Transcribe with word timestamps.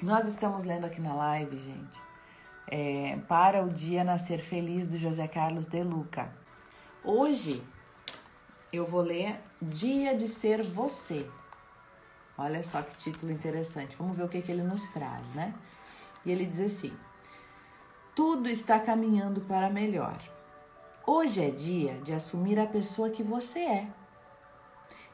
Nós 0.00 0.28
estamos 0.28 0.62
lendo 0.62 0.84
aqui 0.84 1.00
na 1.00 1.12
live, 1.12 1.58
gente, 1.58 2.00
é, 2.68 3.18
para 3.26 3.64
o 3.64 3.68
dia 3.68 4.04
nascer 4.04 4.38
feliz 4.38 4.86
do 4.86 4.96
José 4.96 5.26
Carlos 5.26 5.66
de 5.66 5.82
Luca. 5.82 6.32
Hoje 7.02 7.64
eu 8.72 8.86
vou 8.86 9.00
ler 9.00 9.40
Dia 9.60 10.16
de 10.16 10.28
Ser 10.28 10.62
Você. 10.62 11.28
Olha 12.36 12.62
só 12.62 12.80
que 12.80 12.96
título 12.96 13.32
interessante. 13.32 13.96
Vamos 13.96 14.16
ver 14.16 14.22
o 14.22 14.28
que, 14.28 14.40
que 14.40 14.52
ele 14.52 14.62
nos 14.62 14.84
traz, 14.90 15.26
né? 15.34 15.52
E 16.24 16.30
ele 16.30 16.46
diz 16.46 16.60
assim: 16.60 16.96
Tudo 18.14 18.48
está 18.48 18.78
caminhando 18.78 19.40
para 19.40 19.68
melhor. 19.68 20.16
Hoje 21.04 21.44
é 21.44 21.50
dia 21.50 21.94
de 22.02 22.12
assumir 22.12 22.60
a 22.60 22.66
pessoa 22.66 23.10
que 23.10 23.24
você 23.24 23.58
é. 23.58 23.88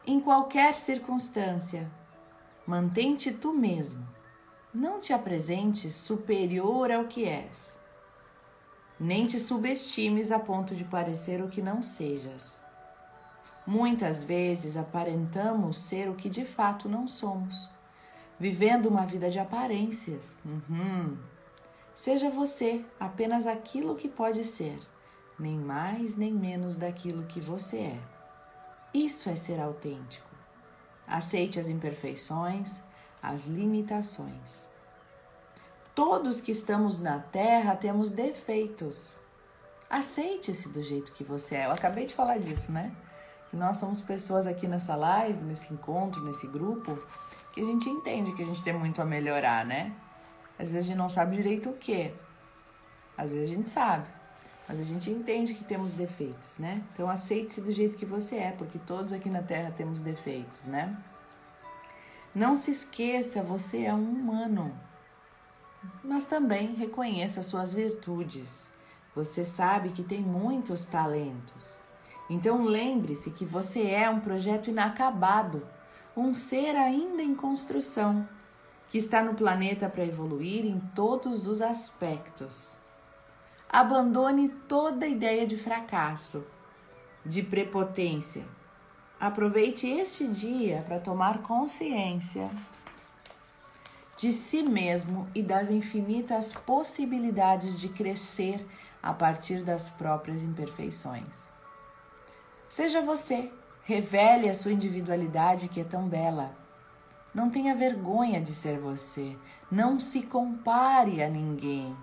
Em 0.06 0.20
qualquer 0.20 0.74
circunstância, 0.74 1.90
mantente 2.66 3.32
tu 3.32 3.50
mesmo. 3.50 4.12
Não 4.74 5.00
te 5.00 5.12
apresentes 5.12 5.94
superior 5.94 6.90
ao 6.90 7.04
que 7.04 7.24
és. 7.24 7.72
Nem 8.98 9.26
te 9.26 9.38
subestimes 9.38 10.32
a 10.32 10.38
ponto 10.38 10.74
de 10.74 10.84
parecer 10.84 11.42
o 11.42 11.48
que 11.48 11.62
não 11.62 11.80
sejas. 11.80 12.60
Muitas 13.66 14.24
vezes 14.24 14.76
aparentamos 14.76 15.78
ser 15.78 16.08
o 16.08 16.14
que 16.14 16.28
de 16.28 16.44
fato 16.44 16.88
não 16.88 17.06
somos, 17.06 17.70
vivendo 18.38 18.86
uma 18.86 19.06
vida 19.06 19.30
de 19.30 19.38
aparências. 19.38 20.36
Uhum. 20.44 21.16
Seja 21.94 22.28
você 22.28 22.84
apenas 22.98 23.46
aquilo 23.46 23.94
que 23.94 24.08
pode 24.08 24.44
ser 24.44 24.78
nem 25.38 25.58
mais 25.58 26.16
nem 26.16 26.32
menos 26.32 26.76
daquilo 26.76 27.24
que 27.24 27.40
você 27.40 27.78
é. 27.78 28.00
Isso 28.92 29.28
é 29.28 29.36
ser 29.36 29.60
autêntico. 29.60 30.28
Aceite 31.06 31.58
as 31.58 31.68
imperfeições, 31.68 32.80
as 33.24 33.46
limitações. 33.46 34.68
Todos 35.94 36.40
que 36.40 36.52
estamos 36.52 37.00
na 37.00 37.18
Terra 37.18 37.74
temos 37.74 38.10
defeitos. 38.10 39.16
Aceite-se 39.88 40.68
do 40.68 40.82
jeito 40.82 41.12
que 41.12 41.24
você 41.24 41.54
é. 41.54 41.66
Eu 41.66 41.72
acabei 41.72 42.04
de 42.04 42.14
falar 42.14 42.38
disso, 42.38 42.70
né? 42.70 42.92
Que 43.48 43.56
nós 43.56 43.78
somos 43.78 44.00
pessoas 44.00 44.46
aqui 44.46 44.66
nessa 44.66 44.94
live, 44.94 45.42
nesse 45.44 45.72
encontro, 45.72 46.22
nesse 46.22 46.46
grupo, 46.46 46.98
que 47.52 47.60
a 47.60 47.64
gente 47.64 47.88
entende 47.88 48.32
que 48.32 48.42
a 48.42 48.46
gente 48.46 48.62
tem 48.62 48.74
muito 48.74 49.00
a 49.00 49.04
melhorar, 49.04 49.64
né? 49.64 49.92
Às 50.58 50.72
vezes 50.72 50.84
a 50.84 50.88
gente 50.88 50.98
não 50.98 51.08
sabe 51.08 51.36
direito 51.36 51.70
o 51.70 51.74
que. 51.74 52.12
Às 53.16 53.32
vezes 53.32 53.48
a 53.48 53.54
gente 53.54 53.68
sabe. 53.68 54.06
Mas 54.68 54.80
a 54.80 54.82
gente 54.82 55.10
entende 55.10 55.54
que 55.54 55.64
temos 55.64 55.92
defeitos, 55.92 56.58
né? 56.58 56.82
Então 56.92 57.08
aceite-se 57.08 57.60
do 57.60 57.72
jeito 57.72 57.96
que 57.96 58.04
você 58.04 58.36
é, 58.36 58.50
porque 58.50 58.78
todos 58.78 59.12
aqui 59.12 59.30
na 59.30 59.42
Terra 59.42 59.72
temos 59.76 60.00
defeitos, 60.00 60.64
né? 60.64 60.96
Não 62.34 62.56
se 62.56 62.72
esqueça, 62.72 63.42
você 63.42 63.84
é 63.84 63.94
um 63.94 64.10
humano. 64.10 64.74
Mas 66.02 66.26
também 66.26 66.74
reconheça 66.74 67.44
suas 67.44 67.72
virtudes. 67.72 68.68
Você 69.14 69.44
sabe 69.44 69.90
que 69.90 70.02
tem 70.02 70.20
muitos 70.20 70.86
talentos. 70.86 71.64
Então 72.28 72.64
lembre-se 72.64 73.30
que 73.30 73.44
você 73.44 73.86
é 73.86 74.10
um 74.10 74.18
projeto 74.18 74.68
inacabado, 74.68 75.64
um 76.16 76.34
ser 76.34 76.74
ainda 76.74 77.22
em 77.22 77.36
construção, 77.36 78.28
que 78.88 78.98
está 78.98 79.22
no 79.22 79.34
planeta 79.34 79.88
para 79.88 80.04
evoluir 80.04 80.64
em 80.64 80.80
todos 80.94 81.46
os 81.46 81.62
aspectos. 81.62 82.76
Abandone 83.68 84.48
toda 84.48 85.06
ideia 85.06 85.46
de 85.46 85.56
fracasso, 85.56 86.44
de 87.24 87.42
prepotência. 87.42 88.44
Aproveite 89.24 89.88
este 89.88 90.28
dia 90.28 90.84
para 90.86 91.00
tomar 91.00 91.38
consciência 91.38 92.50
de 94.18 94.34
si 94.34 94.62
mesmo 94.62 95.26
e 95.34 95.42
das 95.42 95.70
infinitas 95.70 96.52
possibilidades 96.52 97.80
de 97.80 97.88
crescer 97.88 98.62
a 99.02 99.14
partir 99.14 99.64
das 99.64 99.88
próprias 99.88 100.42
imperfeições. 100.42 101.34
Seja 102.68 103.00
você, 103.00 103.50
revele 103.84 104.46
a 104.50 104.52
sua 104.52 104.72
individualidade 104.72 105.68
que 105.70 105.80
é 105.80 105.84
tão 105.84 106.06
bela. 106.06 106.54
Não 107.34 107.48
tenha 107.48 107.74
vergonha 107.74 108.42
de 108.42 108.54
ser 108.54 108.78
você, 108.78 109.38
não 109.70 109.98
se 109.98 110.20
compare 110.20 111.22
a 111.22 111.30
ninguém 111.30 111.96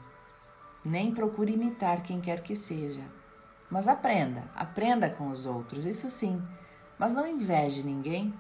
nem 0.84 1.14
procure 1.14 1.54
imitar 1.54 2.02
quem 2.02 2.20
quer 2.20 2.42
que 2.42 2.56
seja. 2.56 3.04
Mas 3.70 3.88
aprenda, 3.88 4.46
aprenda 4.56 5.08
com 5.08 5.30
os 5.30 5.46
outros, 5.46 5.86
isso 5.86 6.10
sim, 6.10 6.42
mas 7.02 7.14
não 7.14 7.26
inveje 7.26 7.82
ninguém. 7.82 8.32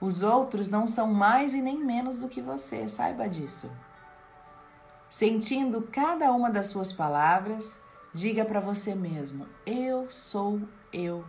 Os 0.00 0.20
outros 0.24 0.68
não 0.68 0.88
são 0.88 1.06
mais 1.06 1.54
e 1.54 1.62
nem 1.62 1.78
menos 1.78 2.18
do 2.18 2.28
que 2.28 2.42
você, 2.42 2.88
saiba 2.88 3.28
disso. 3.28 3.70
Sentindo 5.08 5.80
cada 5.92 6.32
uma 6.32 6.50
das 6.50 6.66
suas 6.66 6.92
palavras, 6.92 7.80
diga 8.12 8.44
para 8.44 8.58
você 8.58 8.92
mesmo: 8.92 9.46
Eu 9.64 10.10
sou 10.10 10.60
eu. 10.92 11.24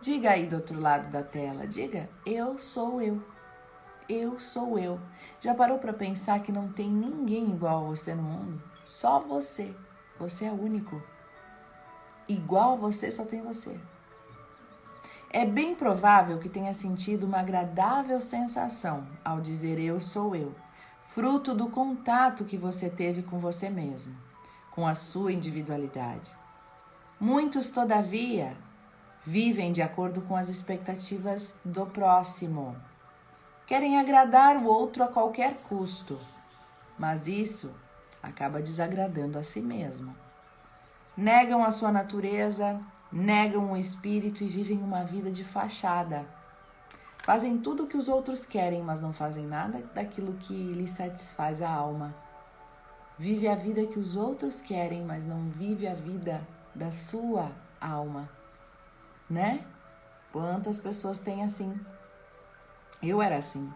Diga 0.00 0.30
aí 0.30 0.46
do 0.46 0.56
outro 0.56 0.80
lado 0.80 1.10
da 1.10 1.24
tela, 1.24 1.66
diga: 1.66 2.08
Eu 2.24 2.56
sou 2.56 3.02
eu. 3.02 3.20
Eu 4.08 4.38
sou 4.38 4.78
eu. 4.78 5.00
Já 5.40 5.56
parou 5.56 5.80
para 5.80 5.92
pensar 5.92 6.38
que 6.38 6.52
não 6.52 6.68
tem 6.68 6.88
ninguém 6.88 7.50
igual 7.50 7.84
a 7.84 7.88
você 7.88 8.14
no 8.14 8.22
mundo? 8.22 8.62
Só 8.84 9.18
você. 9.18 9.74
Você 10.20 10.44
é 10.44 10.52
único. 10.52 11.02
Igual 12.28 12.74
a 12.74 12.76
você, 12.76 13.10
só 13.10 13.24
tem 13.24 13.42
você. 13.42 13.76
É 15.30 15.44
bem 15.44 15.74
provável 15.74 16.38
que 16.38 16.48
tenha 16.48 16.72
sentido 16.72 17.26
uma 17.26 17.40
agradável 17.40 18.20
sensação 18.20 19.06
ao 19.24 19.40
dizer 19.40 19.78
eu 19.78 20.00
sou 20.00 20.36
eu, 20.36 20.54
fruto 21.08 21.54
do 21.54 21.68
contato 21.68 22.44
que 22.44 22.56
você 22.56 22.88
teve 22.88 23.22
com 23.22 23.38
você 23.38 23.68
mesmo, 23.68 24.16
com 24.70 24.86
a 24.86 24.94
sua 24.94 25.32
individualidade. 25.32 26.30
Muitos, 27.18 27.70
todavia, 27.70 28.56
vivem 29.24 29.72
de 29.72 29.82
acordo 29.82 30.20
com 30.22 30.36
as 30.36 30.48
expectativas 30.48 31.58
do 31.64 31.86
próximo. 31.86 32.76
Querem 33.66 33.98
agradar 33.98 34.56
o 34.56 34.66
outro 34.66 35.02
a 35.02 35.08
qualquer 35.08 35.54
custo, 35.68 36.20
mas 36.96 37.26
isso 37.26 37.74
acaba 38.22 38.62
desagradando 38.62 39.38
a 39.38 39.42
si 39.42 39.60
mesmo. 39.60 40.14
Negam 41.16 41.64
a 41.64 41.70
sua 41.70 41.90
natureza, 41.90 42.80
negam 43.10 43.72
o 43.72 43.76
espírito 43.76 44.42
e 44.42 44.48
vivem 44.48 44.78
uma 44.82 45.04
vida 45.04 45.30
de 45.30 45.44
fachada. 45.44 46.26
Fazem 47.18 47.58
tudo 47.58 47.84
o 47.84 47.86
que 47.86 47.96
os 47.96 48.08
outros 48.08 48.46
querem, 48.46 48.82
mas 48.82 49.00
não 49.00 49.12
fazem 49.12 49.44
nada 49.44 49.82
daquilo 49.94 50.34
que 50.34 50.54
lhes 50.54 50.92
satisfaz 50.92 51.60
a 51.60 51.68
alma. 51.68 52.14
Vive 53.18 53.48
a 53.48 53.54
vida 53.54 53.86
que 53.86 53.98
os 53.98 54.14
outros 54.14 54.60
querem, 54.60 55.04
mas 55.04 55.26
não 55.26 55.48
vive 55.50 55.88
a 55.88 55.94
vida 55.94 56.46
da 56.74 56.92
sua 56.92 57.50
alma. 57.80 58.28
Né? 59.28 59.64
Quantas 60.32 60.78
pessoas 60.78 61.20
têm 61.20 61.42
assim? 61.42 61.80
Eu 63.02 63.20
era 63.22 63.38
assim. 63.38 63.72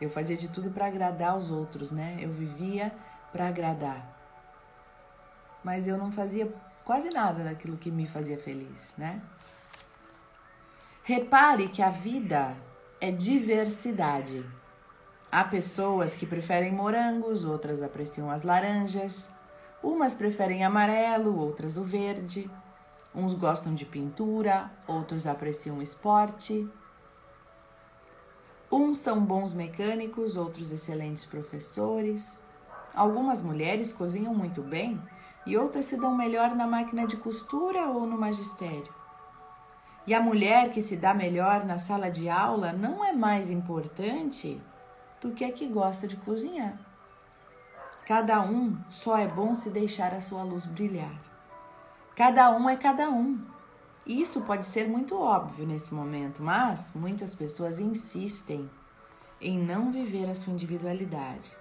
Eu 0.00 0.08
fazia 0.08 0.36
de 0.36 0.48
tudo 0.48 0.70
para 0.70 0.86
agradar 0.86 1.36
os 1.36 1.50
outros, 1.50 1.90
né? 1.90 2.16
Eu 2.18 2.30
vivia 2.30 2.90
para 3.30 3.48
agradar. 3.48 4.04
Mas 5.62 5.86
eu 5.86 5.98
não 5.98 6.10
fazia 6.10 6.50
quase 6.90 7.08
nada 7.10 7.44
daquilo 7.44 7.76
que 7.76 7.88
me 7.88 8.04
fazia 8.04 8.36
feliz, 8.36 8.92
né? 8.98 9.22
Repare 11.04 11.68
que 11.68 11.82
a 11.82 11.88
vida 11.88 12.56
é 13.00 13.12
diversidade. 13.12 14.44
Há 15.30 15.44
pessoas 15.44 16.16
que 16.16 16.26
preferem 16.26 16.72
morangos, 16.72 17.44
outras 17.44 17.80
apreciam 17.80 18.28
as 18.28 18.42
laranjas. 18.42 19.28
Umas 19.80 20.14
preferem 20.14 20.64
amarelo, 20.64 21.38
outras 21.38 21.76
o 21.76 21.84
verde. 21.84 22.50
Uns 23.14 23.34
gostam 23.34 23.72
de 23.72 23.84
pintura, 23.84 24.68
outros 24.84 25.28
apreciam 25.28 25.80
esporte. 25.80 26.68
Uns 28.68 28.98
são 28.98 29.24
bons 29.24 29.54
mecânicos, 29.54 30.36
outros 30.36 30.72
excelentes 30.72 31.24
professores. 31.24 32.36
Algumas 32.92 33.42
mulheres 33.42 33.92
cozinham 33.92 34.34
muito 34.34 34.60
bem 34.60 35.00
e 35.46 35.56
outras 35.56 35.86
se 35.86 35.96
dão 35.96 36.14
melhor 36.14 36.54
na 36.54 36.66
máquina 36.66 37.06
de 37.06 37.16
costura 37.16 37.86
ou 37.88 38.06
no 38.06 38.18
magistério. 38.18 38.92
E 40.06 40.14
a 40.14 40.20
mulher 40.20 40.70
que 40.70 40.82
se 40.82 40.96
dá 40.96 41.14
melhor 41.14 41.64
na 41.64 41.78
sala 41.78 42.10
de 42.10 42.28
aula 42.28 42.72
não 42.72 43.04
é 43.04 43.12
mais 43.12 43.50
importante 43.50 44.60
do 45.20 45.32
que 45.32 45.44
a 45.44 45.52
que 45.52 45.66
gosta 45.66 46.08
de 46.08 46.16
cozinhar. 46.16 46.78
Cada 48.06 48.40
um 48.42 48.76
só 48.90 49.16
é 49.18 49.28
bom 49.28 49.54
se 49.54 49.70
deixar 49.70 50.14
a 50.14 50.20
sua 50.20 50.42
luz 50.42 50.64
brilhar. 50.66 51.14
Cada 52.16 52.50
um 52.50 52.68
é 52.68 52.76
cada 52.76 53.08
um. 53.08 53.38
Isso 54.06 54.40
pode 54.40 54.66
ser 54.66 54.88
muito 54.88 55.16
óbvio 55.16 55.66
nesse 55.66 55.94
momento, 55.94 56.42
mas 56.42 56.92
muitas 56.94 57.34
pessoas 57.34 57.78
insistem 57.78 58.68
em 59.40 59.58
não 59.58 59.92
viver 59.92 60.28
a 60.28 60.34
sua 60.34 60.52
individualidade. 60.52 61.56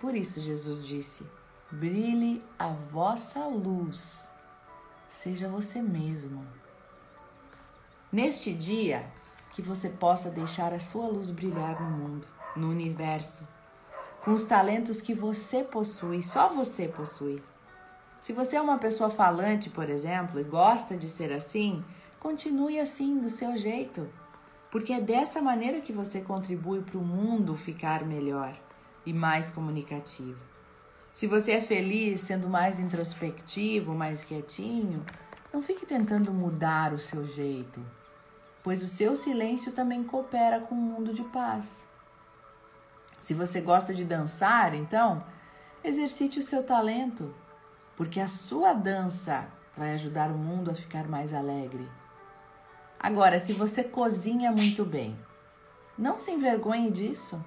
Por 0.00 0.14
isso, 0.14 0.40
Jesus 0.40 0.84
disse: 0.84 1.24
brilhe 1.70 2.42
a 2.58 2.68
vossa 2.68 3.44
luz, 3.46 4.26
seja 5.10 5.48
você 5.48 5.82
mesmo. 5.82 6.46
Neste 8.10 8.54
dia, 8.54 9.06
que 9.52 9.60
você 9.60 9.90
possa 9.90 10.30
deixar 10.30 10.72
a 10.72 10.80
sua 10.80 11.06
luz 11.06 11.30
brilhar 11.30 11.78
no 11.78 11.90
mundo, 11.90 12.26
no 12.56 12.70
universo, 12.70 13.46
com 14.24 14.32
os 14.32 14.44
talentos 14.44 15.02
que 15.02 15.12
você 15.12 15.62
possui, 15.62 16.22
só 16.22 16.48
você 16.48 16.88
possui. 16.88 17.42
Se 18.18 18.32
você 18.32 18.56
é 18.56 18.60
uma 18.60 18.78
pessoa 18.78 19.10
falante, 19.10 19.68
por 19.68 19.90
exemplo, 19.90 20.40
e 20.40 20.44
gosta 20.44 20.96
de 20.96 21.10
ser 21.10 21.32
assim, 21.32 21.84
continue 22.18 22.80
assim, 22.80 23.20
do 23.20 23.28
seu 23.28 23.56
jeito, 23.58 24.08
porque 24.70 24.94
é 24.94 25.02
dessa 25.02 25.42
maneira 25.42 25.82
que 25.82 25.92
você 25.92 26.22
contribui 26.22 26.80
para 26.80 26.98
o 26.98 27.04
mundo 27.04 27.56
ficar 27.56 28.06
melhor 28.06 28.58
e 29.04 29.12
mais 29.12 29.50
comunicativo. 29.50 30.57
Se 31.18 31.26
você 31.26 31.50
é 31.50 31.60
feliz 31.60 32.20
sendo 32.20 32.48
mais 32.48 32.78
introspectivo, 32.78 33.92
mais 33.92 34.22
quietinho, 34.22 35.04
não 35.52 35.60
fique 35.60 35.84
tentando 35.84 36.32
mudar 36.32 36.92
o 36.92 37.00
seu 37.00 37.26
jeito, 37.26 37.84
pois 38.62 38.84
o 38.84 38.86
seu 38.86 39.16
silêncio 39.16 39.72
também 39.72 40.04
coopera 40.04 40.60
com 40.60 40.76
o 40.76 40.78
um 40.78 40.80
mundo 40.80 41.12
de 41.12 41.24
paz. 41.24 41.88
Se 43.18 43.34
você 43.34 43.60
gosta 43.60 43.92
de 43.92 44.04
dançar, 44.04 44.74
então, 44.74 45.24
exercite 45.82 46.38
o 46.38 46.42
seu 46.44 46.62
talento, 46.62 47.34
porque 47.96 48.20
a 48.20 48.28
sua 48.28 48.72
dança 48.72 49.48
vai 49.76 49.94
ajudar 49.94 50.30
o 50.30 50.38
mundo 50.38 50.70
a 50.70 50.74
ficar 50.76 51.08
mais 51.08 51.34
alegre. 51.34 51.88
Agora, 52.96 53.40
se 53.40 53.52
você 53.52 53.82
cozinha 53.82 54.52
muito 54.52 54.84
bem, 54.84 55.18
não 55.98 56.20
se 56.20 56.30
envergonhe 56.30 56.92
disso. 56.92 57.44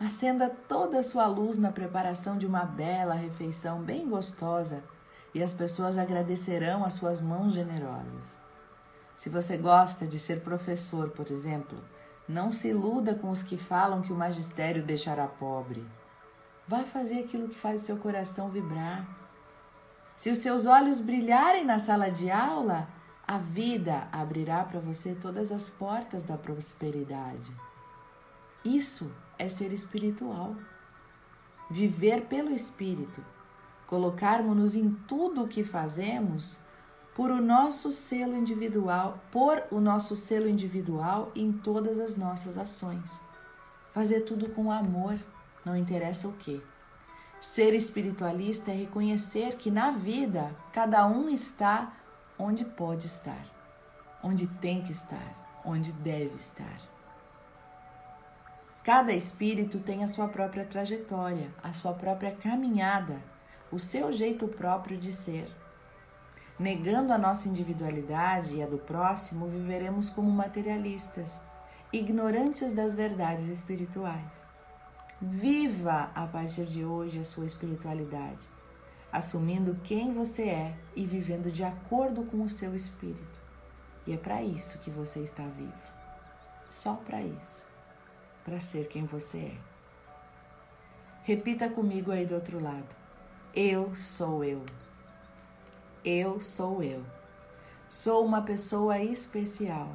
Acenda 0.00 0.48
toda 0.68 1.00
a 1.00 1.02
sua 1.02 1.26
luz 1.26 1.58
na 1.58 1.72
preparação 1.72 2.38
de 2.38 2.46
uma 2.46 2.64
bela 2.64 3.14
refeição 3.14 3.82
bem 3.82 4.08
gostosa 4.08 4.82
e 5.34 5.42
as 5.42 5.52
pessoas 5.52 5.98
agradecerão 5.98 6.84
as 6.84 6.94
suas 6.94 7.20
mãos 7.20 7.52
generosas. 7.52 8.36
Se 9.16 9.28
você 9.28 9.56
gosta 9.56 10.06
de 10.06 10.18
ser 10.18 10.40
professor, 10.42 11.10
por 11.10 11.28
exemplo, 11.32 11.82
não 12.28 12.52
se 12.52 12.68
iluda 12.68 13.14
com 13.14 13.28
os 13.28 13.42
que 13.42 13.56
falam 13.56 14.00
que 14.00 14.12
o 14.12 14.16
magistério 14.16 14.84
deixará 14.84 15.26
pobre. 15.26 15.84
Vá 16.68 16.84
fazer 16.84 17.24
aquilo 17.24 17.48
que 17.48 17.58
faz 17.58 17.82
o 17.82 17.84
seu 17.86 17.96
coração 17.96 18.50
vibrar. 18.50 19.04
Se 20.16 20.30
os 20.30 20.38
seus 20.38 20.66
olhos 20.66 21.00
brilharem 21.00 21.64
na 21.64 21.80
sala 21.80 22.08
de 22.08 22.30
aula, 22.30 22.86
a 23.26 23.38
vida 23.38 24.06
abrirá 24.12 24.62
para 24.62 24.78
você 24.78 25.14
todas 25.14 25.50
as 25.50 25.68
portas 25.68 26.22
da 26.22 26.36
prosperidade. 26.36 27.52
Isso 28.64 29.10
é 29.38 29.48
ser 29.48 29.72
espiritual. 29.72 30.56
Viver 31.70 32.26
pelo 32.26 32.50
Espírito, 32.50 33.24
colocarmos-nos 33.86 34.74
em 34.74 34.90
tudo 35.06 35.44
o 35.44 35.48
que 35.48 35.62
fazemos 35.62 36.58
por 37.14 37.30
o 37.30 37.42
nosso 37.42 37.90
selo 37.90 38.36
individual, 38.36 39.18
por 39.30 39.64
o 39.70 39.80
nosso 39.80 40.14
selo 40.14 40.48
individual 40.48 41.32
em 41.34 41.52
todas 41.52 41.98
as 41.98 42.16
nossas 42.16 42.56
ações. 42.56 43.10
Fazer 43.92 44.20
tudo 44.20 44.48
com 44.50 44.70
amor, 44.70 45.18
não 45.64 45.76
interessa 45.76 46.28
o 46.28 46.32
que. 46.34 46.62
Ser 47.40 47.74
espiritualista 47.74 48.70
é 48.70 48.74
reconhecer 48.74 49.56
que 49.56 49.70
na 49.70 49.90
vida 49.90 50.54
cada 50.72 51.06
um 51.06 51.28
está 51.28 51.92
onde 52.38 52.64
pode 52.64 53.06
estar, 53.06 53.44
onde 54.22 54.46
tem 54.46 54.82
que 54.82 54.92
estar, 54.92 55.60
onde 55.64 55.92
deve 55.92 56.36
estar. 56.36 56.97
Cada 58.88 59.12
espírito 59.12 59.80
tem 59.80 60.02
a 60.02 60.08
sua 60.08 60.28
própria 60.28 60.64
trajetória, 60.64 61.50
a 61.62 61.74
sua 61.74 61.92
própria 61.92 62.34
caminhada, 62.34 63.20
o 63.70 63.78
seu 63.78 64.10
jeito 64.10 64.48
próprio 64.48 64.96
de 64.96 65.12
ser. 65.12 65.46
Negando 66.58 67.12
a 67.12 67.18
nossa 67.18 67.50
individualidade 67.50 68.54
e 68.54 68.62
a 68.62 68.66
do 68.66 68.78
próximo, 68.78 69.46
viveremos 69.46 70.08
como 70.08 70.30
materialistas, 70.30 71.38
ignorantes 71.92 72.72
das 72.72 72.94
verdades 72.94 73.48
espirituais. 73.48 74.32
Viva 75.20 76.10
a 76.14 76.26
partir 76.26 76.64
de 76.64 76.82
hoje 76.82 77.18
a 77.18 77.24
sua 77.24 77.44
espiritualidade, 77.44 78.48
assumindo 79.12 79.78
quem 79.84 80.14
você 80.14 80.44
é 80.44 80.74
e 80.96 81.04
vivendo 81.04 81.52
de 81.52 81.62
acordo 81.62 82.24
com 82.24 82.42
o 82.42 82.48
seu 82.48 82.74
espírito. 82.74 83.38
E 84.06 84.14
é 84.14 84.16
para 84.16 84.42
isso 84.42 84.78
que 84.78 84.90
você 84.90 85.20
está 85.20 85.42
vivo. 85.42 85.74
Só 86.70 86.94
para 86.94 87.20
isso 87.20 87.67
para 88.48 88.60
ser 88.60 88.88
quem 88.88 89.04
você 89.04 89.36
é. 89.36 89.56
Repita 91.22 91.68
comigo 91.68 92.10
aí 92.10 92.24
do 92.24 92.34
outro 92.34 92.58
lado. 92.58 92.96
Eu 93.54 93.94
sou 93.94 94.42
eu. 94.42 94.64
Eu 96.02 96.40
sou 96.40 96.82
eu. 96.82 97.04
Sou 97.90 98.24
uma 98.24 98.40
pessoa 98.40 98.98
especial. 98.98 99.94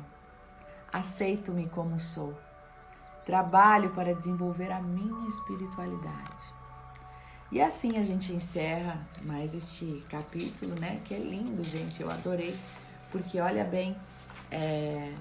Aceito-me 0.92 1.68
como 1.68 2.00
sou. 2.00 2.38
Trabalho 3.26 3.90
para 3.92 4.14
desenvolver 4.14 4.72
a 4.72 4.80
minha 4.80 5.28
espiritualidade. 5.28 6.44
E 7.52 7.60
assim 7.60 7.98
a 7.98 8.04
gente 8.04 8.34
encerra 8.34 9.08
mais 9.24 9.56
este 9.56 10.06
capítulo, 10.10 10.76
né? 10.80 11.02
Que 11.06 11.16
é 11.16 11.20
lindo, 11.20 11.64
gente. 11.64 12.02
Eu 12.02 12.12
adorei. 12.12 12.56
Porque 13.12 13.40
olha 13.40 13.64
bem, 13.64 13.96
é, 14.52 15.14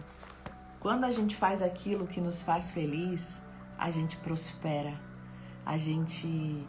quando 0.83 1.05
a 1.05 1.13
gente 1.13 1.37
faz 1.37 1.63
aquilo 1.63 2.09
que 2.09 2.21
nos 2.21 2.43
faz 2.43 2.73
feliz, 2.73 3.41
a 3.79 3.89
gente 3.89 4.17
prospera, 4.17 5.01
a 5.65 5.79
gente 5.79 6.67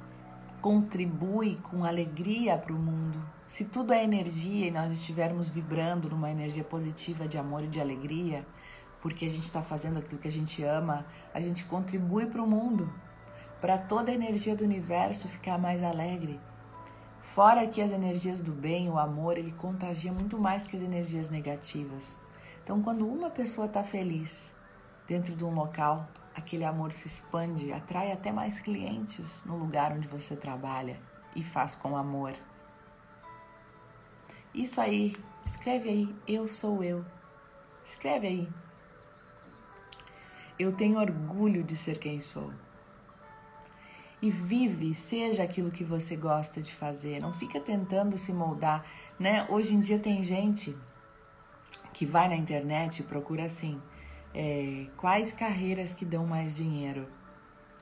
contribui 0.62 1.56
com 1.64 1.84
alegria 1.84 2.56
para 2.56 2.74
o 2.74 2.78
mundo. 2.78 3.20
Se 3.48 3.66
tudo 3.66 3.92
é 3.92 4.04
energia 4.04 4.68
e 4.68 4.72
nós 4.72 4.94
estivermos 4.94 5.50
vibrando 5.50 6.12
numa 6.12 6.30
energia 6.30 6.64
positiva 6.64 7.28
de 7.28 7.40
amor 7.40 7.64
e 7.64 7.68
de 7.68 7.82
alegria, 7.82 8.46
porque 9.02 9.26
a 9.26 9.30
gente 9.30 9.46
está 9.46 9.64
fazendo 9.64 9.98
aquilo 9.98 10.22
que 10.22 10.28
a 10.28 10.32
gente 10.32 10.64
ama, 10.64 11.08
a 11.34 11.42
gente 11.42 11.66
contribui 11.66 12.28
para 12.28 12.44
o 12.44 12.48
mundo, 12.48 12.94
para 13.60 13.80
toda 13.80 14.12
a 14.12 14.14
energia 14.14 14.56
do 14.56 14.64
universo 14.64 15.28
ficar 15.28 15.58
mais 15.58 15.82
alegre. 15.82 16.40
Fora 17.20 17.66
que 17.66 17.82
as 17.82 17.92
energias 17.92 18.42
do 18.42 18.52
bem, 18.52 18.92
o 18.92 19.00
amor, 19.00 19.40
ele 19.40 19.54
contagia 19.54 20.14
muito 20.14 20.38
mais 20.38 20.66
que 20.66 20.76
as 20.76 20.84
energias 20.84 21.32
negativas. 21.32 22.22
Então, 22.64 22.82
quando 22.82 23.06
uma 23.06 23.30
pessoa 23.30 23.68
está 23.68 23.84
feliz 23.84 24.52
dentro 25.06 25.36
de 25.36 25.44
um 25.44 25.54
local, 25.54 26.08
aquele 26.34 26.64
amor 26.64 26.94
se 26.94 27.08
expande, 27.08 27.74
atrai 27.74 28.12
até 28.12 28.32
mais 28.32 28.60
clientes 28.60 29.44
no 29.44 29.58
lugar 29.58 29.92
onde 29.92 30.08
você 30.08 30.36
trabalha 30.36 30.98
e 31.36 31.44
faz 31.44 31.76
com 31.76 31.98
amor. 31.98 32.34
Isso 34.54 34.80
aí, 34.80 35.16
escreve 35.46 35.90
aí, 35.90 36.16
eu 36.26 36.48
sou 36.48 36.82
eu. 36.84 37.06
Escreve 37.84 38.28
aí. 38.28 38.50
Eu 40.58 40.72
tenho 40.72 41.00
orgulho 41.00 41.64
de 41.64 41.76
ser 41.76 41.98
quem 41.98 42.22
sou. 42.22 42.54
E 44.22 44.32
vive, 44.32 44.96
seja 44.96 45.44
aquilo 45.44 45.70
que 45.70 45.84
você 45.84 46.16
gosta 46.16 46.62
de 46.62 46.74
fazer. 46.74 47.20
Não 47.20 47.34
fica 47.34 47.60
tentando 47.60 48.18
se 48.18 48.32
moldar, 48.32 48.86
né? 49.20 49.46
Hoje 49.50 49.76
em 49.76 49.80
dia 49.82 50.00
tem 50.00 50.24
gente 50.24 50.78
que 51.94 52.06
vai 52.06 52.28
na 52.28 52.36
internet 52.36 53.00
e 53.00 53.04
procura 53.04 53.46
assim, 53.46 53.82
é, 54.34 54.88
quais 54.98 55.32
carreiras 55.32 55.94
que 55.94 56.04
dão 56.04 56.26
mais 56.26 56.56
dinheiro, 56.56 57.08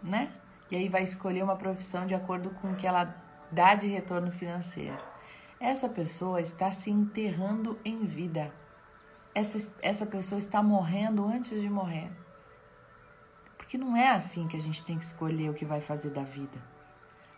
né? 0.03 0.34
E 0.70 0.75
aí 0.75 0.89
vai 0.89 1.03
escolher 1.03 1.44
uma 1.44 1.56
profissão 1.56 2.06
de 2.06 2.13
acordo 2.13 2.50
com 2.51 2.72
o 2.72 2.75
que 2.75 2.86
ela 2.86 3.15
dá 3.51 3.74
de 3.75 3.88
retorno 3.88 4.32
financeiro. 4.32 4.98
Essa 5.60 5.88
pessoa 5.88 6.41
está 6.41 6.72
se 6.72 6.89
enterrando 6.89 7.80
em 7.84 8.06
vida. 8.06 8.53
Essa, 9.34 9.72
essa 9.82 10.06
pessoa 10.06 10.39
está 10.39 10.62
morrendo 10.63 11.25
antes 11.25 11.62
de 11.62 11.70
morrer. 11.70 12.12
Porque 13.58 13.77
não 13.77 13.96
é 13.96 14.10
assim 14.10 14.48
que 14.48 14.58
a 14.58 14.60
gente 14.60 14.84
tem 14.84 14.98
que 14.98 15.03
escolher 15.03 15.50
o 15.50 15.53
que 15.53 15.65
vai 15.65 15.80
fazer 15.80 16.10
da 16.10 16.24
vida. 16.24 16.62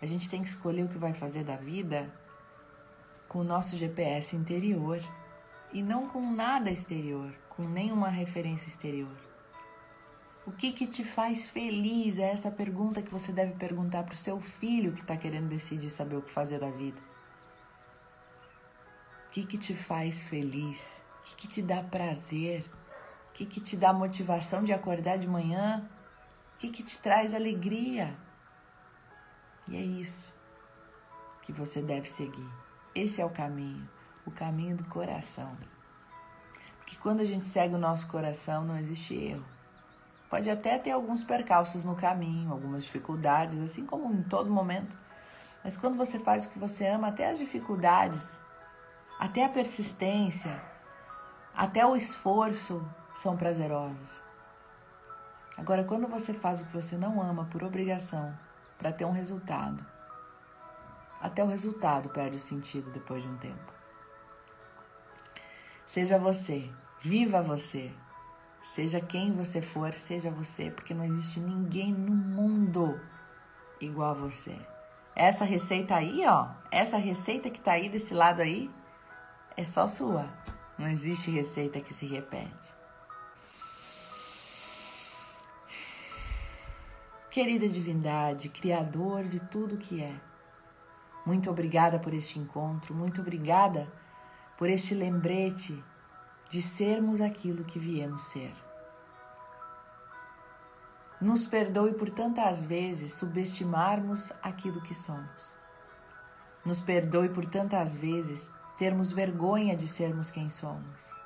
A 0.02 0.06
gente 0.06 0.30
tem 0.30 0.42
que 0.42 0.48
escolher 0.48 0.84
o 0.84 0.88
que 0.88 0.98
vai 0.98 1.14
fazer 1.14 1.44
da 1.44 1.56
vida 1.56 2.12
com 3.28 3.40
o 3.40 3.44
nosso 3.44 3.76
GPS 3.76 4.36
interior 4.36 5.00
e 5.74 5.82
não 5.82 6.08
com 6.08 6.22
nada 6.32 6.70
exterior, 6.70 7.34
com 7.50 7.64
nenhuma 7.64 8.08
referência 8.08 8.70
exterior. 8.70 9.18
O 10.46 10.52
que 10.52 10.72
que 10.72 10.86
te 10.86 11.04
faz 11.04 11.50
feliz? 11.50 12.20
É 12.20 12.32
essa 12.32 12.52
pergunta 12.52 13.02
que 13.02 13.12
você 13.12 13.32
deve 13.32 13.54
perguntar 13.54 14.04
para 14.04 14.14
o 14.14 14.18
seu 14.18 14.40
filho 14.40 14.94
que 14.94 15.02
está 15.02 15.18
querendo 15.18 15.48
decidir 15.48 15.90
saber 15.90 16.18
o 16.18 16.22
que 16.22 16.30
fazer 16.30 16.60
da 16.60 16.70
vida. 16.70 17.02
O 19.26 19.34
que 19.34 19.46
que 19.46 19.58
te 19.58 19.74
faz 19.74 20.24
feliz? 20.24 21.02
O 21.20 21.24
que 21.24 21.36
que 21.38 21.48
te 21.48 21.62
dá 21.62 21.82
prazer? 21.82 22.70
O 23.30 23.34
que 23.34 23.46
que 23.46 23.60
te 23.60 23.76
dá 23.76 23.92
motivação 23.92 24.64
de 24.64 24.72
acordar 24.72 25.18
de 25.18 25.28
manhã? 25.28 25.90
O 26.54 26.58
que 26.60 26.70
que 26.70 26.84
te 26.84 27.00
traz 27.00 27.34
alegria? 27.34 28.16
E 29.68 29.76
é 29.76 29.82
isso 29.82 30.36
que 31.42 31.52
você 31.52 31.82
deve 31.82 32.08
seguir. 32.08 32.48
Esse 32.94 33.22
é 33.22 33.26
o 33.26 33.30
caminho 33.30 33.90
o 34.26 34.32
caminho 34.32 34.76
do 34.76 34.88
coração. 34.88 35.58
Porque 36.78 36.96
quando 36.98 37.22
a 37.22 37.26
gente 37.26 37.44
segue 37.44 37.76
o 37.76 37.80
nosso 37.80 38.08
coração, 38.08 38.64
não 38.64 38.78
existe 38.78 39.14
erro. 39.16 39.46
Pode 40.30 40.50
até 40.50 40.78
ter 40.78 40.92
alguns 40.92 41.24
percalços 41.24 41.86
no 41.86 41.96
caminho, 41.96 42.52
algumas 42.52 42.84
dificuldades, 42.84 43.60
assim 43.60 43.86
como 43.86 44.12
em 44.14 44.24
todo 44.24 44.50
momento. 44.50 44.98
Mas 45.64 45.78
quando 45.78 45.98
você 45.98 46.20
faz 46.20 46.46
o 46.46 46.50
que 46.50 46.60
você 46.60 46.88
ama, 46.88 47.10
até 47.10 47.30
as 47.30 47.38
dificuldades, 47.38 48.40
até 49.20 49.46
a 49.46 49.50
persistência, 49.50 50.62
até 51.56 51.86
o 51.86 51.96
esforço 51.96 52.86
são 53.14 53.38
prazerosos. 53.38 54.22
Agora, 55.58 55.84
quando 55.84 56.08
você 56.08 56.34
faz 56.34 56.62
o 56.62 56.66
que 56.66 56.74
você 56.74 56.98
não 56.98 57.22
ama 57.22 57.46
por 57.46 57.64
obrigação, 57.64 58.36
para 58.78 58.92
ter 58.92 59.06
um 59.06 59.12
resultado. 59.12 59.86
Até 61.22 61.42
o 61.42 61.48
resultado 61.48 62.10
perde 62.10 62.36
o 62.36 62.40
sentido 62.40 62.92
depois 62.92 63.24
de 63.24 63.30
um 63.30 63.38
tempo. 63.38 63.74
Seja 65.94 66.18
você, 66.18 66.68
viva 67.04 67.40
você. 67.44 67.94
Seja 68.64 69.00
quem 69.00 69.32
você 69.32 69.62
for, 69.62 69.94
seja 69.94 70.32
você, 70.32 70.72
porque 70.72 70.92
não 70.92 71.06
existe 71.06 71.40
ninguém 71.40 71.94
no 71.94 72.16
mundo 72.16 73.00
igual 73.80 74.10
a 74.10 74.16
você. 74.16 74.60
Essa 75.16 75.46
receita 75.46 75.96
aí, 75.96 76.26
ó, 76.26 76.50
essa 76.72 76.98
receita 76.98 77.48
que 77.48 77.62
tá 77.62 77.74
aí 77.74 77.90
desse 77.90 78.12
lado 78.12 78.42
aí, 78.42 78.72
é 79.56 79.64
só 79.64 79.88
sua. 79.88 80.28
Não 80.80 80.88
existe 80.88 81.30
receita 81.30 81.80
que 81.80 81.94
se 81.94 82.08
repete. 82.08 82.74
Querida 87.30 87.70
divindade, 87.70 88.50
criador 88.50 89.26
de 89.26 89.40
tudo 89.40 89.78
que 89.78 90.02
é, 90.02 90.20
muito 91.24 91.52
obrigada 91.52 92.00
por 92.00 92.16
este 92.16 92.40
encontro, 92.40 92.96
muito 92.96 93.22
obrigada 93.22 93.88
por 94.64 94.70
este 94.70 94.96
lembrete 94.96 95.84
de 96.50 96.62
sermos 96.62 97.20
aquilo 97.20 97.66
que 97.66 97.78
viemos 97.78 98.22
ser. 98.22 98.54
Nos 101.20 101.46
perdoe 101.46 101.94
por 101.94 102.10
tantas 102.10 102.66
vezes 102.66 103.14
subestimarmos 103.14 104.32
aquilo 104.42 104.82
que 104.82 104.96
somos. 104.96 105.54
Nos 106.66 106.82
perdoe 106.82 107.28
por 107.28 107.46
tantas 107.46 107.98
vezes 107.98 108.54
termos 108.78 109.12
vergonha 109.12 109.76
de 109.76 109.86
sermos 109.86 110.30
quem 110.30 110.50
somos. 110.50 111.22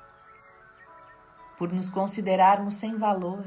Por 1.56 1.72
nos 1.72 1.88
considerarmos 1.88 2.74
sem 2.74 2.96
valor 2.96 3.44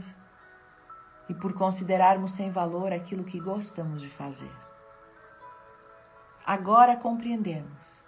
e 1.27 1.33
por 1.33 1.53
considerarmos 1.53 2.31
sem 2.31 2.49
valor 2.49 2.93
aquilo 2.93 3.25
que 3.25 3.41
gostamos 3.41 3.99
de 3.99 4.07
fazer. 4.07 4.55
Agora 6.45 6.95
compreendemos 6.95 8.01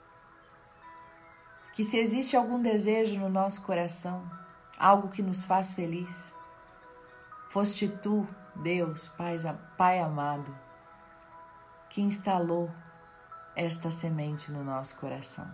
que 1.73 1.83
se 1.83 1.97
existe 1.97 2.37
algum 2.37 2.61
desejo 2.61 3.19
no 3.19 3.27
nosso 3.27 3.63
coração, 3.63 4.29
algo 4.77 5.09
que 5.09 5.23
nos 5.23 5.43
faz 5.43 5.73
feliz, 5.73 6.31
foste 7.49 7.87
tu, 7.89 8.27
Deus, 8.55 9.07
Pai, 9.09 9.37
Pai 9.75 9.99
amado, 9.99 10.55
que 11.89 11.99
instalou 11.99 12.71
esta 13.55 13.89
semente 13.89 14.51
no 14.51 14.63
nosso 14.63 14.95
coração. 14.97 15.51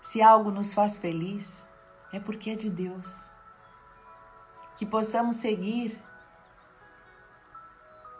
Se 0.00 0.22
algo 0.22 0.52
nos 0.52 0.72
faz 0.72 0.96
feliz, 0.96 1.66
é 2.12 2.20
porque 2.20 2.50
é 2.50 2.54
de 2.54 2.70
Deus. 2.70 3.26
Que 4.76 4.86
possamos 4.86 5.36
seguir 5.36 6.00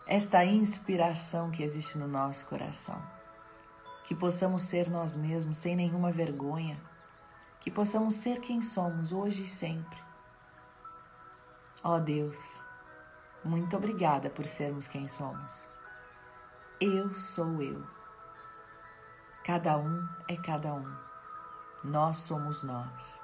esta 0.09 0.45
inspiração 0.45 1.53
que 1.53 1.63
existe 1.63 1.97
no 1.97 2.09
nosso 2.09 2.49
coração 2.49 3.16
que 4.07 4.15
possamos 4.15 4.63
ser 4.63 4.89
nós 4.89 5.17
mesmos 5.17 5.59
sem 5.59 5.75
nenhuma 5.75 6.13
vergonha, 6.13 6.81
que 7.59 7.73
possamos 7.73 8.15
ser 8.15 8.41
quem 8.41 8.63
somos 8.63 9.11
hoje 9.11 9.43
e 9.43 9.47
sempre. 9.49 9.99
Ó 11.83 11.97
oh 11.97 12.01
Deus, 12.01 12.63
muito 13.45 13.77
obrigada 13.77 14.31
por 14.31 14.45
sermos 14.45 14.87
quem 14.87 15.09
somos. 15.09 15.69
Eu 16.81 17.13
sou 17.15 17.61
eu. 17.61 17.85
Cada 19.45 19.77
um 19.77 20.09
é 20.29 20.37
cada 20.37 20.73
um. 20.73 20.97
Nós 21.83 22.19
somos 22.19 22.63
nós. 22.63 23.21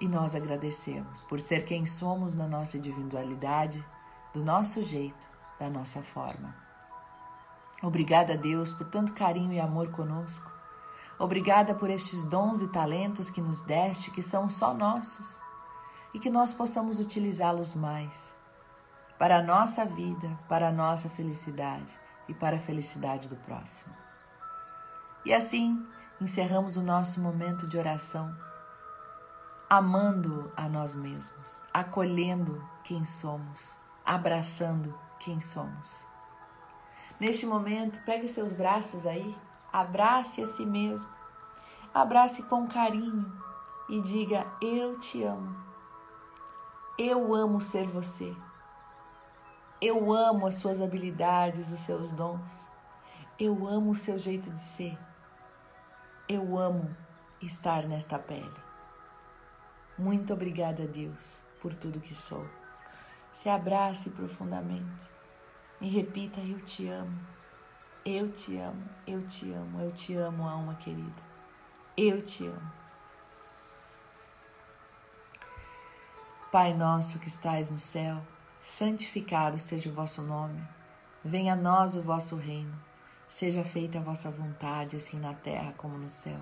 E 0.00 0.08
nós 0.08 0.34
agradecemos 0.34 1.22
por 1.22 1.40
ser 1.40 1.64
quem 1.64 1.86
somos 1.86 2.34
na 2.34 2.48
nossa 2.48 2.78
individualidade, 2.78 3.86
do 4.34 4.44
nosso 4.44 4.82
jeito, 4.82 5.30
da 5.56 5.70
nossa 5.70 6.02
forma. 6.02 6.61
Obrigada, 7.82 8.36
Deus, 8.36 8.72
por 8.72 8.86
tanto 8.86 9.12
carinho 9.12 9.52
e 9.52 9.58
amor 9.58 9.90
conosco. 9.90 10.50
Obrigada 11.18 11.74
por 11.74 11.90
estes 11.90 12.22
dons 12.24 12.60
e 12.60 12.68
talentos 12.68 13.28
que 13.28 13.40
nos 13.40 13.60
deste, 13.62 14.10
que 14.10 14.22
são 14.22 14.48
só 14.48 14.72
nossos, 14.72 15.38
e 16.14 16.18
que 16.18 16.30
nós 16.30 16.52
possamos 16.52 17.00
utilizá-los 17.00 17.74
mais 17.74 18.34
para 19.18 19.38
a 19.38 19.42
nossa 19.42 19.84
vida, 19.84 20.38
para 20.48 20.68
a 20.68 20.72
nossa 20.72 21.08
felicidade 21.08 21.98
e 22.28 22.34
para 22.34 22.56
a 22.56 22.60
felicidade 22.60 23.28
do 23.28 23.36
próximo. 23.36 23.94
E 25.24 25.32
assim 25.32 25.86
encerramos 26.20 26.76
o 26.76 26.82
nosso 26.82 27.20
momento 27.20 27.68
de 27.68 27.78
oração, 27.78 28.36
amando 29.70 30.52
a 30.56 30.68
nós 30.68 30.94
mesmos, 30.94 31.62
acolhendo 31.72 32.62
quem 32.84 33.04
somos, 33.04 33.76
abraçando 34.04 34.92
quem 35.18 35.40
somos. 35.40 36.11
Neste 37.20 37.46
momento, 37.46 38.02
pegue 38.04 38.28
seus 38.28 38.52
braços 38.52 39.06
aí, 39.06 39.34
abrace 39.72 40.42
a 40.42 40.46
si 40.46 40.66
mesmo, 40.66 41.08
abrace 41.94 42.42
com 42.42 42.66
carinho 42.66 43.32
e 43.88 44.00
diga: 44.00 44.46
Eu 44.60 44.98
te 44.98 45.22
amo. 45.22 45.56
Eu 46.98 47.34
amo 47.34 47.60
ser 47.60 47.86
você. 47.86 48.34
Eu 49.80 50.12
amo 50.12 50.46
as 50.46 50.56
suas 50.56 50.80
habilidades, 50.80 51.70
os 51.70 51.80
seus 51.80 52.12
dons. 52.12 52.68
Eu 53.38 53.66
amo 53.66 53.90
o 53.90 53.94
seu 53.94 54.18
jeito 54.18 54.50
de 54.50 54.60
ser. 54.60 54.96
Eu 56.28 56.56
amo 56.56 56.94
estar 57.40 57.88
nesta 57.88 58.18
pele. 58.18 58.62
Muito 59.98 60.32
obrigada, 60.32 60.86
Deus, 60.86 61.42
por 61.60 61.74
tudo 61.74 62.00
que 62.00 62.14
sou. 62.14 62.46
Se 63.32 63.48
abrace 63.48 64.10
profundamente. 64.10 65.11
E 65.82 65.88
repita: 65.88 66.40
Eu 66.40 66.60
te 66.60 66.88
amo. 66.88 67.18
Eu 68.06 68.30
te 68.30 68.56
amo. 68.56 68.88
Eu 69.04 69.20
te 69.26 69.52
amo. 69.52 69.80
Eu 69.80 69.90
te 69.90 70.14
amo, 70.14 70.48
alma 70.48 70.76
querida. 70.76 71.22
Eu 71.96 72.22
te 72.22 72.46
amo. 72.46 72.72
Pai 76.52 76.72
nosso 76.72 77.18
que 77.18 77.26
estais 77.26 77.68
no 77.68 77.78
céu, 77.78 78.22
santificado 78.62 79.58
seja 79.58 79.90
o 79.90 79.92
vosso 79.92 80.22
nome. 80.22 80.62
Venha 81.24 81.54
a 81.54 81.56
nós 81.56 81.96
o 81.96 82.02
vosso 82.02 82.36
reino. 82.36 82.78
Seja 83.26 83.64
feita 83.64 83.98
a 83.98 84.02
vossa 84.02 84.30
vontade, 84.30 84.96
assim 84.96 85.18
na 85.18 85.34
terra 85.34 85.74
como 85.76 85.98
no 85.98 86.08
céu. 86.08 86.38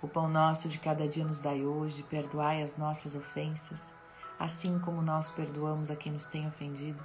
O 0.00 0.08
pão 0.08 0.28
nosso 0.28 0.70
de 0.70 0.78
cada 0.78 1.06
dia 1.06 1.24
nos 1.24 1.40
dai 1.40 1.64
hoje, 1.66 2.02
perdoai 2.04 2.62
as 2.62 2.78
nossas 2.78 3.14
ofensas, 3.14 3.92
assim 4.38 4.78
como 4.78 5.02
nós 5.02 5.30
perdoamos 5.30 5.90
a 5.90 5.96
quem 5.96 6.12
nos 6.12 6.24
tem 6.24 6.46
ofendido 6.46 7.04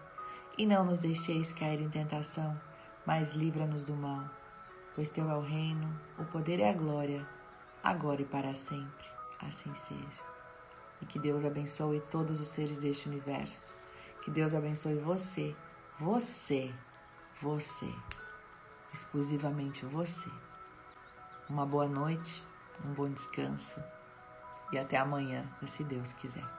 e 0.58 0.66
não 0.66 0.86
nos 0.86 1.00
deixeis 1.00 1.52
cair 1.52 1.80
em 1.80 1.90
tentação, 1.90 2.60
mas 3.06 3.34
livra-nos 3.34 3.84
do 3.84 3.96
mal. 3.96 4.30
Pois 4.96 5.10
teu 5.10 5.30
é 5.30 5.36
o 5.36 5.42
reino, 5.42 6.00
o 6.18 6.26
poder 6.26 6.60
e 6.60 6.64
a 6.64 6.74
glória, 6.74 7.28
agora 7.84 8.22
e 8.22 8.26
para 8.26 8.54
sempre. 8.54 9.08
Assim 9.40 9.74
seja. 9.74 10.24
E 11.02 11.06
que 11.06 11.18
Deus 11.18 11.46
abençoe 11.46 12.02
todos 12.12 12.42
os 12.42 12.48
seres 12.50 12.78
deste 12.78 13.08
universo. 13.08 13.74
Que 14.24 14.32
Deus 14.32 14.54
abençoe 14.54 14.98
você, 14.98 15.56
você, 15.98 16.74
você, 17.42 17.94
exclusivamente 18.94 19.86
você. 19.86 20.30
Uma 21.50 21.66
boa 21.66 21.88
noite, 21.88 22.44
um 22.86 22.94
bom 22.94 23.10
descanso 23.10 23.82
e 24.72 24.78
até 24.78 24.98
amanhã, 24.98 25.50
se 25.66 25.84
Deus 25.84 26.14
quiser. 26.14 26.59